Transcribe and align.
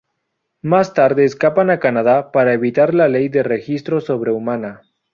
Más 0.63 0.95
tarde 0.95 1.25
escapan 1.25 1.69
a 1.69 1.77
Canadá 1.77 2.31
para 2.31 2.53
evitar 2.53 2.95
la 2.95 3.07
Ley 3.07 3.29
de 3.29 3.43
Registro 3.43 4.01
Sobrehumana. 4.01 4.81